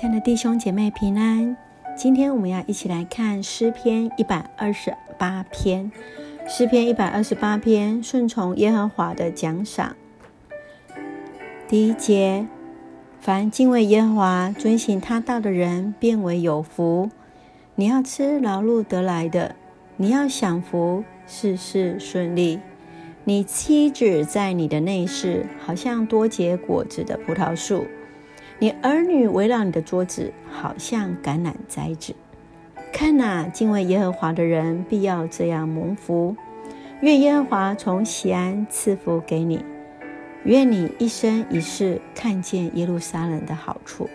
[0.00, 1.56] 亲爱的弟兄姐妹平安，
[1.96, 5.90] 今天我们要一起来看诗篇一百二十八篇。
[6.46, 9.96] 诗篇一百二十八篇，顺从耶和华的奖赏。
[11.66, 12.46] 第一节：
[13.18, 17.10] 凡敬畏耶和华、遵行他道的人，变为有福。
[17.74, 19.56] 你要吃劳碌得来的，
[19.96, 22.60] 你要享福，事事顺利。
[23.24, 27.88] 你妻子在你的内室，好像多结果子的葡萄树。
[28.60, 32.14] 你儿女围绕你的桌子，好像橄榄栽子。
[32.92, 36.34] 看哪，敬畏耶和华的人必要这样蒙福。
[37.00, 39.64] 愿耶和华从西安赐福给你。
[40.44, 44.10] 愿你一生一世看见耶路撒冷的好处。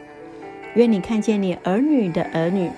[0.76, 2.70] 愿你看见你儿女的儿女。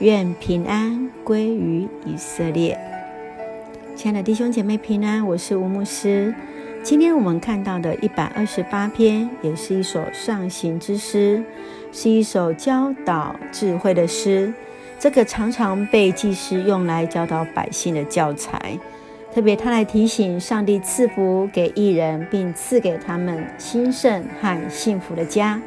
[0.00, 2.78] 愿平安归于以色列。
[3.96, 6.34] 亲爱的弟兄姐妹平安，我是吴牧师。
[6.82, 11.42] 今天我们看到的一百二十八篇，也是一首上行之诗，
[11.92, 14.52] 是一首教导智慧的诗。
[14.98, 18.78] 这个常常被祭司用来教导百姓的教材，
[19.34, 25.60] 特别他来提醒上帝赐福给艺人，并赐给他们兴盛和幸福的家。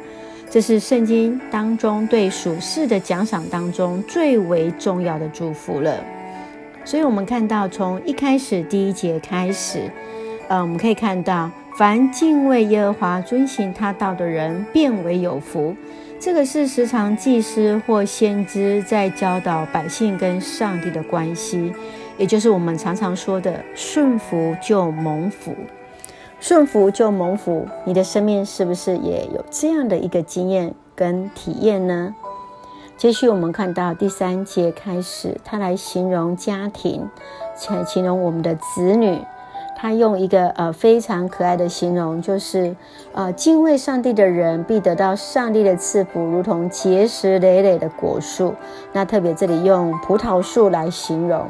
[0.50, 6.02] 这是圣经当中对属世的奖赏当中最为重要的祝福了。
[6.84, 9.90] 所以，我们看到从一开始第一节开始。
[10.48, 15.74] 呃，我们可以看到，凡敬畏耶和华、遵行他道的人，变为有福。
[16.20, 21.72] 这个是时常祭司或先知在教导百姓跟上帝的关系，
[22.16, 25.54] 也就是我们常常说的“顺服就蒙福”。
[26.38, 32.14] 顺服就蒙福，你的生命是不是也有这样的一个经验跟体验呢？
[32.96, 37.08] 接续我们看到第三节开始，他来形容家庭，
[37.70, 39.18] 来形容我们的子女。
[39.82, 42.72] 他用一个呃非常可爱的形容，就是
[43.10, 48.54] 呃敬畏上帝的人必得到上帝的赐福，如同结实累累的果树。
[48.92, 51.48] 那特别这里用葡萄树来形容，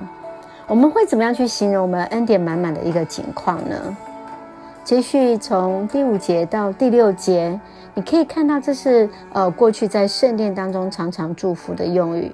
[0.66, 3.94] 我们会怎么样去形容我们恩典满满的一个景况呢？
[4.84, 7.60] 接续从第五节到第六节，
[7.94, 12.32] 你可以看到这是呃过去在圣殿当中常常祝福的用语。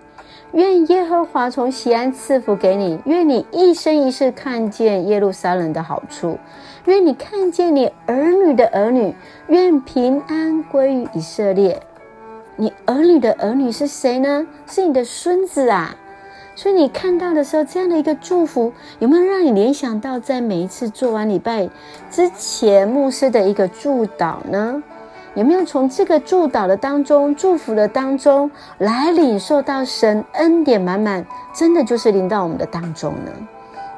[0.52, 6.38] 愿耶和华从西安赐福给你，愿你一生一世看见耶路撒冷的好处，
[6.86, 9.14] 愿你看见你儿女的儿女，
[9.48, 11.82] 愿平安归于以色列。
[12.56, 14.46] 你儿女的儿女是谁呢？
[14.66, 15.94] 是你的孙子啊！
[16.58, 21.70] 所以你看到的时候，这样的一个祝福，有没有让你联想到在每一次做完礼拜
[22.10, 24.82] 之前牧师的一个祝祷呢？
[25.34, 31.24] 有没有从这个祝祷的当中、祝福的当中来领受到神恩典满满，
[31.54, 33.30] 真的就是临到我们的当中呢？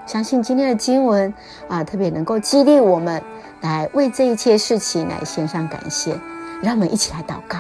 [0.04, 1.32] 相信今天的经文
[1.66, 3.22] 啊，特别能够激励我们
[3.62, 6.14] 来为这一切事情来献上感谢。
[6.60, 7.56] 让我们一起来祷告。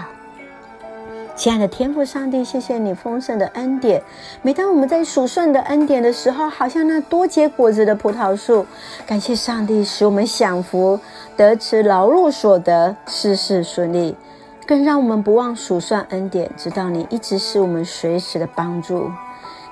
[1.40, 4.02] 亲爱的天父上帝，谢谢你丰盛的恩典。
[4.42, 8.66] 每当我们在数算的恩典的时候，好像那多结果子的葡萄树。
[9.06, 11.00] 感谢上帝使我们享福，
[11.38, 14.14] 得持劳碌所得，事事顺利。
[14.66, 19.10] 更让我们不忘数算恩典，直到你一直是我们随时的帮助。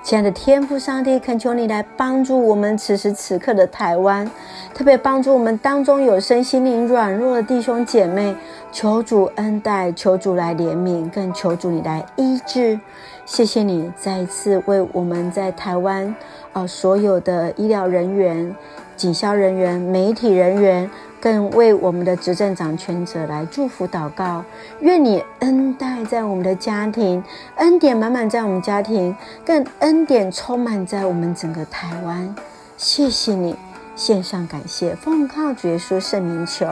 [0.08, 4.26] 亲爱的天父上帝，恳求你来帮助我们此时此刻的台湾，
[4.72, 8.34] 特别帮助我们当中有身心灵软弱的弟兄姐妹。
[8.72, 12.80] 求主恩待，求主来怜悯，更求主你来医治。
[13.26, 16.14] 谢谢你再一次为我们在台湾
[16.54, 18.56] 啊所有的医疗人员、
[18.98, 24.44] 警消人员、媒体人员，更为我们的执政掌权者来祝福祷告。
[24.80, 27.22] 愿你恩待在我们的家庭，
[27.54, 29.16] 恩典满满在我们家庭，
[29.46, 32.34] 更恩典充满在我们整个台湾。
[32.76, 33.54] 谢谢你，
[33.94, 36.66] 献上感谢，奉靠主耶稣圣名求，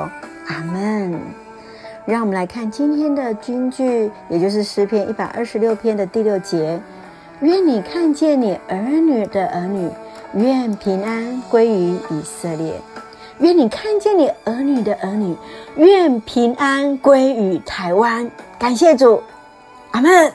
[0.48, 1.16] 阿门。
[2.06, 6.80] 让我们来看今天的军句，也就是诗篇一百二十六篇的第六节：
[7.40, 9.90] 愿你看见你儿女的儿女，
[10.34, 12.80] 愿平安归于以色列；
[13.38, 15.36] 愿你看见你儿女的儿女，
[15.76, 18.30] 愿平安归于台湾。
[18.58, 19.22] 感谢主，
[19.90, 20.32] 阿门。